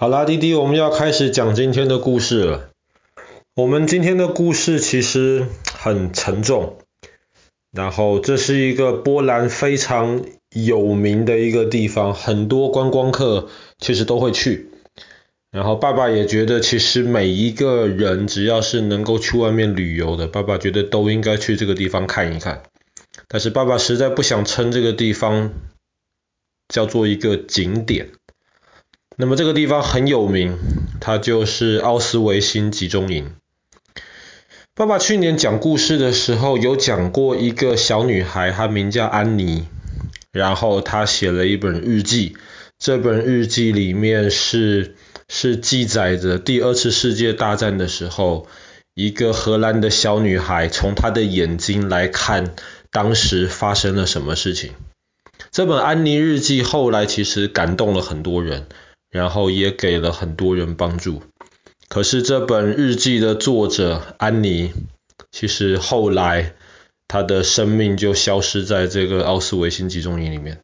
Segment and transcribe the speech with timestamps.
[0.00, 2.70] 好啦，弟弟，我们要开始讲今天的故事了。
[3.56, 6.78] 我们今天的故事其实很沉重，
[7.72, 10.22] 然后这是一个波兰非常
[10.54, 13.48] 有名的一个地方，很多观光客
[13.78, 14.70] 其实都会去。
[15.50, 22.62] 然后爸爸也觉得，其实每一个人只要是能够去外面旅游的，爸爸觉得都应该去这个地方看一看。
[23.26, 25.50] 但是爸爸实在不想称这个地方
[26.68, 28.10] 叫做一个景点。
[29.20, 30.56] 那么这个地方很有名，
[31.00, 33.32] 它就是奥斯维辛集中营。
[34.76, 39.66] 爸爸去年讲故事的时候有讲过一个小女孩，她名叫安妮，
[40.30, 42.36] 然后她写了一本日记，
[42.78, 44.94] 这本日记里面是
[45.28, 48.46] 是记载着第二次世界大战的时候，
[48.94, 52.54] 一个荷兰的小女孩从她的眼睛来看
[52.92, 54.74] 当时发生了什么事情。
[55.50, 58.68] 这本安妮日记后来其实感动了很多人。
[59.10, 61.22] 然后也给了很多人帮助。
[61.88, 64.72] 可是这本日记的作者安妮，
[65.30, 66.54] 其实后来
[67.06, 70.60] 她的生命就消失在这个奥斯维辛集中营里面。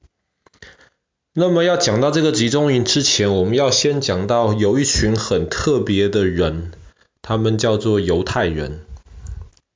[1.33, 6.71] 那么要讲到这个集中营之前，我们要先讲到有一群很特别的人，
[7.23, 8.81] 他们叫做犹太人。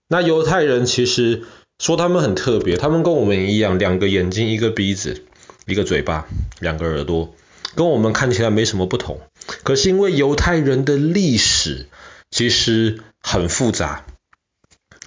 [0.08, 1.42] 那犹太人其实
[1.78, 5.24] 说他们很特别，他们跟我们一样，两个眼睛，一个鼻子，
[5.66, 6.28] 一个嘴巴，
[6.60, 7.34] 两个耳朵。
[7.74, 9.20] 跟我们看起来没什么不同，
[9.62, 11.86] 可是因为犹太人的历史
[12.30, 14.04] 其实很复杂，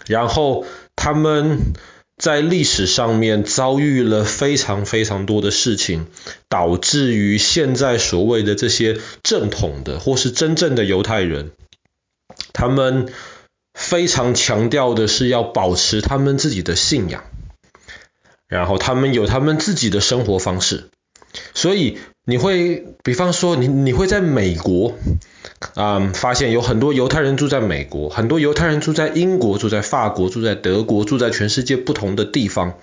[0.05, 1.73] 然后他们
[2.17, 6.07] 在历史上面遭遇了非常非常多的事情，
[6.47, 11.51] 导致于现在所谓的这些正统的或是真正的犹太人，
[12.53, 13.11] 他们
[13.73, 17.23] 非常强调的是要保持他们自己的信仰，
[18.47, 20.89] 然后他们有他们自己的生活方式，
[21.53, 21.97] 所以。
[22.23, 24.93] 你会，比方说，你你会在美国，
[25.73, 32.75] 啊、发现有很多犹太人住在美国，很多犹太人住在英国，住在法国，住在德国，住在全世界不同的地方，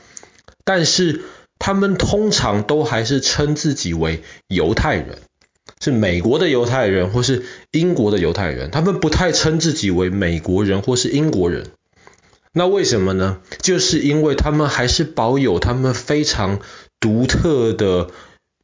[0.64, 1.22] 但是
[1.60, 5.18] 他们通常都还是称自己为犹太人，
[5.80, 11.66] 是美国的犹太人或是英国的犹太人，他们不太称自己为美国人或是英国人。
[12.52, 13.38] 那为什么呢？
[13.62, 16.58] 就是因为他们还是保有他们非常
[16.98, 18.10] 独特的。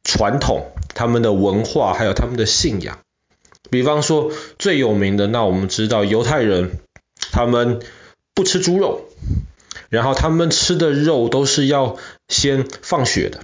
[0.05, 2.99] 传统、他们的文化还有他们的信仰，
[3.71, 6.79] 比方说最有名的，那我们知道犹太人
[7.31, 7.81] 他们
[8.35, 9.09] 不吃猪肉，
[9.89, 11.97] 然后他们吃的肉都是要
[12.29, 13.41] 先放血的，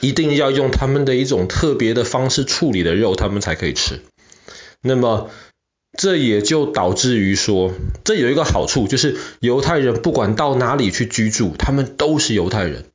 [0.00, 4.00] 一定要用他们的一种特别的方式处理的肉，他们才可以吃。
[4.80, 5.28] 那么
[5.98, 7.72] 这也就导致于说，
[8.04, 12.86] 这有一个好处，就是犹太人不管到哪里去居住，他们都是犹太人。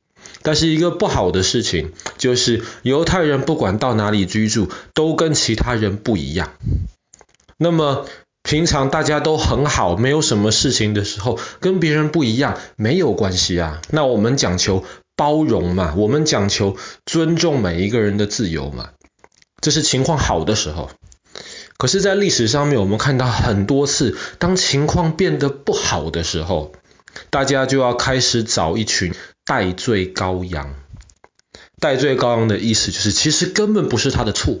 [0.42, 6.52] 但是一个不好的事情就是，犹太人不管到哪里居住，都跟其他人不一样。
[7.58, 8.06] 那么
[8.42, 13.82] 平常大家都很好，没有什么事情的时候，跟别人不一样没有关系啊。
[13.90, 14.84] 那我们讲求
[15.14, 18.90] 包容嘛，我们讲求尊重每一个人的自由嘛，
[19.60, 20.90] 这是情况好的时候。
[21.76, 26.72] 可是，在历史上面，我们看到很多次，当情况变得不好的时候，
[27.28, 29.12] 大家就要开始找一群。
[29.46, 30.76] 代罪羔羊，
[31.80, 34.60] 代罪羔羊的意思就是，其实根本不是他的错，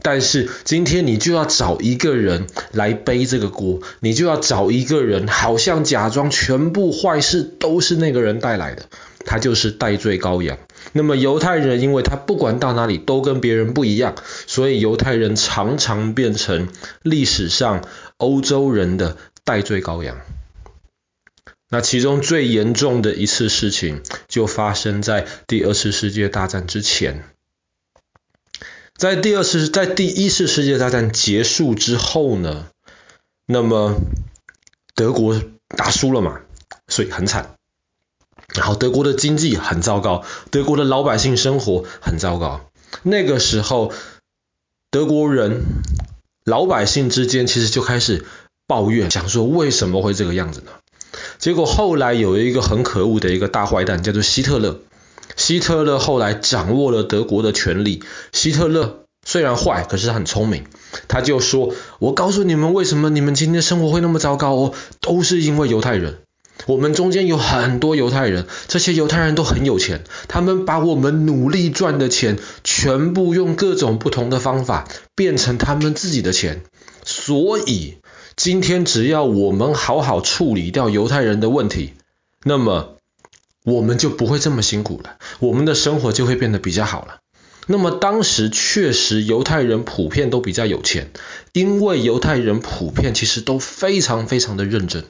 [0.00, 8.86] 但是今天你就要找一个人来背这个锅，你就要找一个人，好像假装全部坏事都是那个人带来的，
[9.26, 10.56] 他就是代罪羔羊。
[10.92, 14.14] 那么犹太人，因为他不管到哪里都跟别人不一样，
[14.46, 16.70] 所以犹太人常常变成
[17.02, 17.84] 历史上
[18.16, 20.16] 欧洲人的代罪羔羊。
[21.72, 27.24] 那其中最严重的一次事情，就发生在第二次世界大战之前。
[28.96, 32.66] 在第二次，在第一次世界大战结束之后呢，
[33.46, 33.94] 那么
[34.94, 36.40] 德国打输了嘛，
[36.88, 37.54] 所以很惨。
[38.52, 42.68] 然后德国的经济很糟糕，德国的老百姓生活很糟糕。
[43.04, 43.92] 那个时候，
[44.90, 45.62] 德国人
[46.44, 48.26] 老百姓之间其实就开始
[48.66, 50.72] 抱怨，想说为什么会这个样子呢？
[51.40, 54.80] 结果后来有一个很可恶的一个大坏蛋，叫做希特勒。
[55.36, 58.02] 希特勒后来掌握了德国的权力。
[58.30, 60.66] 希特勒虽然坏，可是他很聪明。
[61.08, 64.74] 他就说：“我告诉你们，为什么你们今天生活会那么糟糕哦？
[65.00, 66.18] 都是因为犹太人。
[66.66, 76.60] 我们中间有很多犹太人，这些犹太人都很有钱，他们把我们努力赚的钱，全部用各种不同的方法变成他们自己的钱，
[77.02, 77.94] 所以。”
[78.42, 81.92] 今天只要我们好好处理掉犹太人的问题，
[82.42, 82.96] 那么
[83.64, 87.18] 我们就不会这么辛苦了，我们的生活就会变得比较好了。
[87.66, 91.10] 那么当时确实犹太人普遍都比较有钱，
[91.52, 95.04] 因为犹太人普遍其实都非常非常的认真，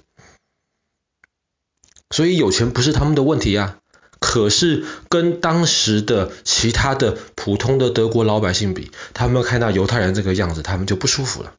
[2.11, 3.79] 所以有钱不是他们的问题啊。
[4.19, 11.55] 可是跟当时的其他的普通的德国老百姓比，他们看到犹太人这个样子，他们就不舒服了。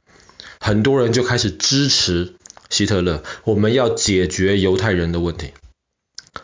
[0.63, 2.33] 很多人就开始支持
[2.69, 5.47] 希特勒，我们要解决犹太人的问题。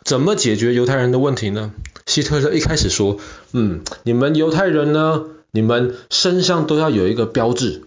[0.03, 1.71] 怎么解决犹太人的问题呢？
[2.07, 3.19] 希特勒一开始说，
[3.53, 7.83] 嗯，你们犹太人呢，你们身上都要有一个标志，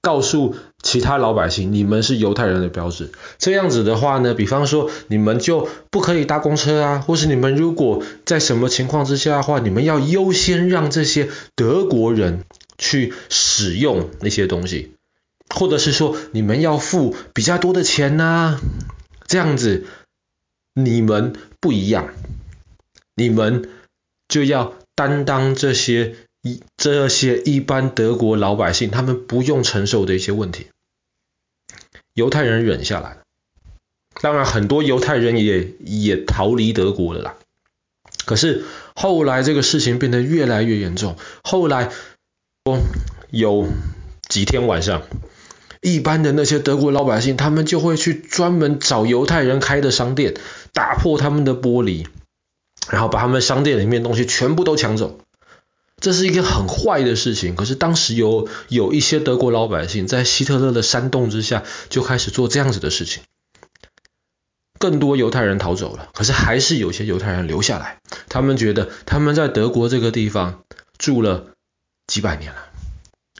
[0.00, 3.10] 告诉其他老百姓，你们是犹太人的标志。
[3.38, 12.44] 这样子的话呢，比方说你们就不可以搭公车啊，或是你们如果在什么情况之下的话，你们要优先让这些德国人
[12.78, 14.92] 去使用那些东西，
[15.48, 18.60] 或者是说你们要付比较多的钱啊，
[19.26, 19.86] 这样子。
[20.78, 22.10] 你们不一样，
[23.14, 23.70] 你们
[24.28, 30.66] 就要担当这些一这些一般德国老百姓他们不用承受的一些问题。
[32.12, 33.22] 犹太人忍下来了，
[34.20, 37.36] 当然很多犹太人也也逃离德国了啦。
[38.26, 41.90] 可是后来这个事情变得越来越严重，后来
[43.30, 43.66] 有
[44.28, 45.04] 几天晚上。
[45.80, 50.34] 一般的那些德国老百姓，他们就会去专门找犹太人开的商店，
[50.72, 52.06] 打破他们的玻璃，
[52.90, 55.18] 然后把他们商店里面东西全部都抢走。
[56.00, 57.56] 这是一个很坏的事情。
[57.56, 63.22] 可是当时有有一些德国老百姓在希特勒的煽动之下，就开始做这样子的事情。
[64.78, 67.98] 更多犹太人逃走了，可是还是有些犹太人留下来。
[68.28, 70.64] 他们觉得他们在德国这个地方
[70.98, 71.46] 住了
[72.06, 72.58] 几百年了，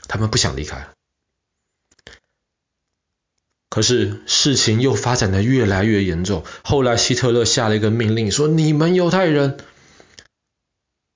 [0.08, 0.95] 他们不想离开了。
[3.76, 6.44] 可是事情又发展的越来越严重。
[6.62, 9.58] 后来希特勒下了一个命令，说：“你们犹太人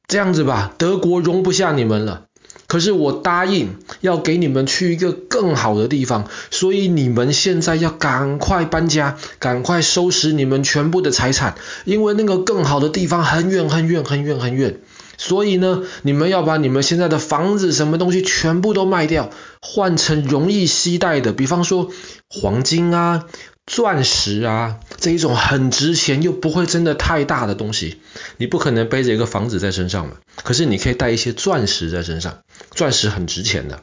[0.06, 2.26] 这样子吧，德国容不下你们了。
[2.66, 11.54] 可是我答应要给你们去一个更好的地方，所以你们现在要赶快搬家，赶快收拾你们全部的财产，
[11.86, 14.80] 因为那个更好的地方很远很远很远很远。”
[15.22, 19.28] 所以呢，你们要把你们现在的房子、什么东西全部都卖掉，
[19.60, 21.90] 换成容易携带的，比方说
[22.30, 23.26] 黄金啊、
[23.66, 28.00] 钻石啊这一种很值钱又不会真的太大的东西。
[28.38, 32.38] 你不可能背着一个房子在身上嘛，可是你可以带一些钻石在身上，
[32.70, 33.82] 钻石很值钱的。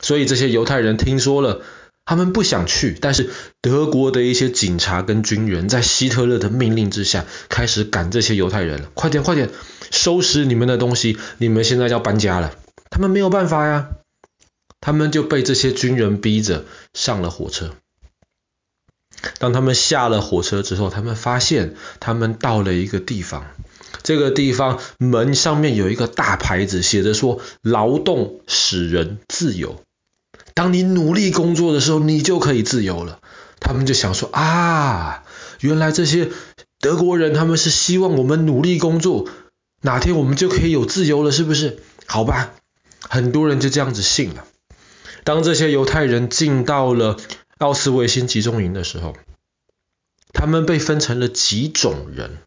[0.00, 1.60] 所以这些犹太人听说了。
[2.04, 8.90] 他们不想去，但是德国的一些警察跟军人在希特勒的命令之下，开始赶这些犹太人了。
[8.94, 9.50] 快点，快点，
[9.90, 12.54] 收拾你们的东西，你们现在要搬家了。
[12.90, 13.90] 他们没有办法呀，
[14.80, 17.74] 他们就被这些军人逼着上了火车。
[19.38, 23.46] 当他们下了火车之后，他们发现他们到了一个地方，
[24.02, 29.80] 这个地方门上面有一个大牌子，写着说：“劳动使人自由。”
[30.54, 33.20] 当你努力工作的时候，你就可以自由了。
[33.60, 35.24] 他们就想说啊，
[35.60, 36.30] 原来这些
[36.80, 39.28] 德国人他们是希望我们努力工作，
[39.80, 41.78] 哪天我们就可以有自由了，是不是？
[42.06, 42.54] 好吧，
[43.00, 44.44] 很多人就这样子信了。
[45.24, 47.16] 当这些犹太人进到了
[47.58, 49.16] 奥斯维辛集中营的时候，
[50.32, 52.38] 他们被分成了几种人。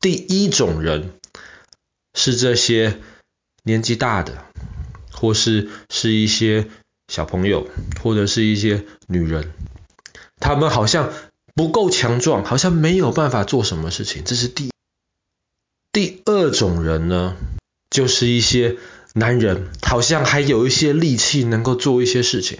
[0.00, 1.14] 第一种人
[2.14, 3.00] 是这些
[3.64, 4.44] 年纪大的。
[5.12, 6.68] 或是是一些
[7.08, 7.68] 小朋友，
[8.02, 9.52] 或者是一些女人，
[10.40, 11.12] 他们好像
[11.54, 14.22] 不够强壮，好像没有办法做什么事情。
[14.24, 14.70] 这是第。
[15.90, 17.36] 第二种人呢，
[17.90, 18.76] 就是一些
[19.14, 22.58] 男人，好像还有一些力气能够做一些事情。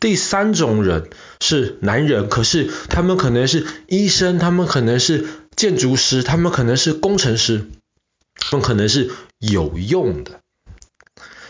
[0.00, 1.08] 第三种人
[1.40, 5.24] 是男人，可是他们可能是医生，他们可能是
[5.56, 7.70] 建筑师，他们可能是工程师，
[8.34, 10.41] 他们可能是有用的。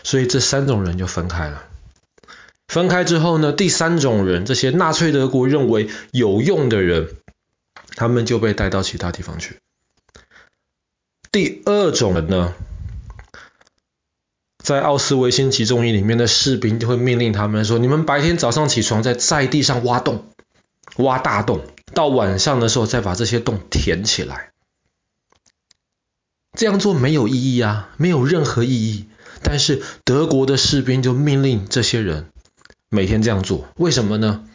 [0.03, 1.63] 所以这三种人就分开了。
[2.67, 7.15] 分开之后呢，第三种人，这些纳粹德国认为有用的人，
[7.95, 9.59] 他们就被带到其他地方去。
[11.31, 12.53] 第二种人呢，
[14.63, 20.25] 在奥斯维辛集中营里面的士兵就会命令他们说：“你们白天早上起床在在地上挖洞，
[20.97, 24.51] 挖大洞，到晚上的时候再把这些洞填起来。”
[26.57, 29.07] 这样做没有意义啊，没有任何意义。
[29.43, 32.31] 但是德国的士兵就命令这些人
[32.89, 34.45] 每天这样做，为什么呢？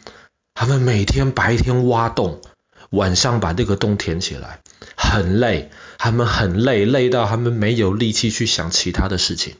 [0.53, 2.41] 他们每天白天挖洞，
[2.89, 4.59] 晚上把这个洞填起来，
[4.97, 9.55] 很累，他们很累，累到他们没有力气去想其他的事情。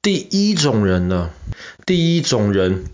[0.00, 1.30] 第一种人呢，
[1.86, 2.84] 第一种人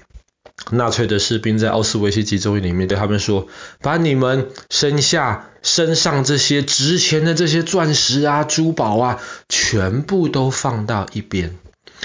[0.77, 3.49] 纳粹的士兵在奥斯维辛集中营里面对他们说
[3.81, 11.57] ：“把你们身下身上这些值钱的这些钻石啊、珠宝啊，全部都放到一边。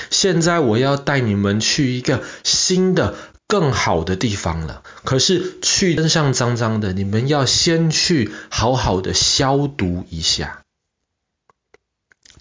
[0.10, 3.16] 现在我要带你们去一个新的、
[3.48, 4.84] 更好的地方了。
[5.04, 10.62] 可是去身上脏脏的，你们要先去好好的消毒一下。”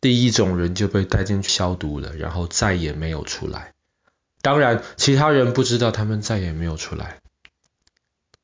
[0.00, 3.72] 第一种人就被带进去消毒了，然后再也没有出来。
[4.42, 7.18] 当然，其他人不知道，他们再也没有出来。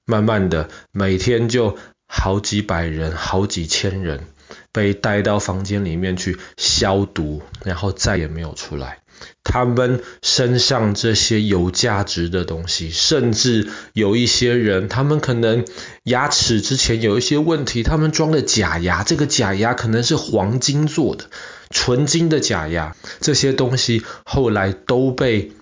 [0.06, 4.26] 慢慢的，每天就好几百人、好几千人
[4.72, 8.98] 被带到房间里面去消毒，然后再也没有出来。
[9.44, 15.64] 他们身上这些有价值的东西，甚至有一些人，他们可能
[16.02, 21.30] 牙齿之前有一些问题，他们装了假牙，这个假牙可能是黄金做的，
[21.70, 25.52] 纯金的假牙，这些东西后来都被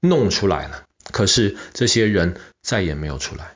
[0.00, 3.52] 弄出来了，可是这些人再也没有出来。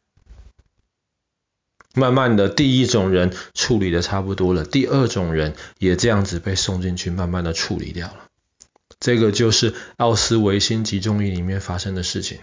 [1.95, 8.27] 慢慢的，第一种人处理的差不多了，第二种人也这样子被送进去，慢慢的处理掉了。
[8.99, 12.39] 这个就是奥斯维辛集中营里面发生的事情。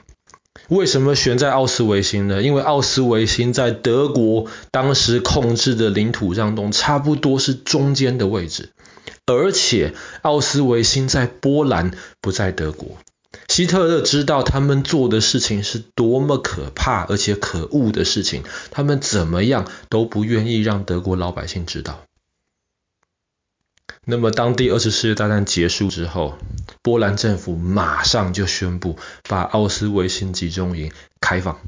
[0.70, 2.42] 为什么选在奥斯维辛呢？
[2.42, 8.70] 因为奥斯维辛在德国当时控制的领土当中，差不多是中间的位置，
[9.26, 11.92] 而且奥斯维辛在波兰，
[12.22, 12.98] 不在德国。
[13.48, 22.02] 希特勒知道他们做的事情是多么可怕而且可恶的事情，他们怎么样都不愿意让德国老百姓知道。
[24.04, 26.38] 那么，当第二次世界大战结束之后，
[26.82, 28.98] 波兰政府马上就宣布
[29.30, 31.60] 把奥斯维辛集中营开放，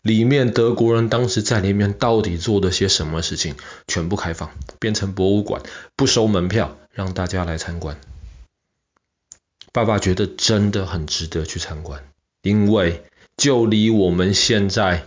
[0.00, 5.60] 里面德国人当时在里面到底做了些什么事情，全部开放，变成博物馆，
[5.96, 8.00] 不收门票，让大家来参观。
[9.76, 12.02] 爸爸觉得真的很值得去参观，
[12.40, 13.04] 因为
[13.36, 15.02] 就离我们现在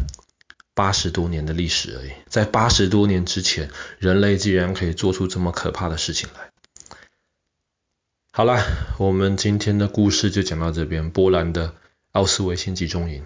[0.75, 6.51] 八十多年的历史而已，在八十多年之前，人类竟然可以做出这么可怕的事情来。
[8.31, 8.63] 好了，
[8.99, 11.73] 我们今天的故事就讲到这边，波兰的
[12.11, 13.23] 奥斯维辛集中营。